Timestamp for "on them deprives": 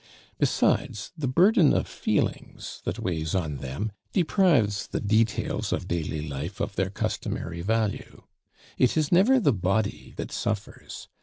3.35-4.87